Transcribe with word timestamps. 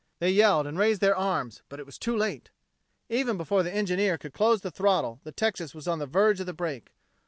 They 0.17 0.31
yelled 0.31 0.65
and 0.65 0.79
raised 0.79 0.99
their 0.99 1.15
arms, 1.15 1.61
but 1.69 1.79
it 1.79 1.85
was 1.85 1.99
too 1.99 2.17
late. 2.17 2.49
Even 3.07 3.37
before 3.37 3.61
the 3.61 3.71
engineer 3.71 4.17
could 4.17 4.33
close 4.33 4.61
the 4.61 4.71
throttle 4.71 5.19
the 5.23 5.31
Texas 5.31 5.75
was 5.75 5.87
on 5.87 5.99
the 5.99 6.07
verge 6.07 6.39
of 6.39 6.47
the 6.47 6.53
break. 6.53 6.91